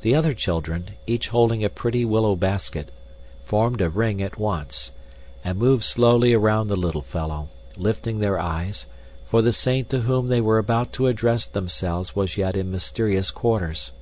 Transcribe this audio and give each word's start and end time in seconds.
The 0.00 0.14
other 0.14 0.32
children, 0.32 0.92
each 1.06 1.28
holding 1.28 1.62
a 1.62 1.68
pretty 1.68 2.06
willow 2.06 2.36
basket, 2.36 2.90
formed 3.44 3.82
a 3.82 3.90
ring 3.90 4.22
at 4.22 4.38
once, 4.38 4.92
and 5.44 5.58
moved 5.58 5.84
slowly 5.84 6.32
around 6.32 6.68
the 6.68 6.74
little 6.78 7.02
fellow, 7.02 7.50
lifting 7.76 8.20
their 8.20 8.38
eyes, 8.38 8.86
for 9.28 9.42
the 9.42 9.52
saint 9.52 9.90
to 9.90 10.00
whom 10.08 10.28
they 10.28 10.40
were 10.40 10.56
about 10.56 10.94
to 10.94 11.06
address 11.06 11.44
themselves 11.44 12.16
was 12.16 12.38
yet 12.38 12.56
in 12.56 12.70
mysterious 12.72 13.30
quarters. 13.30 13.92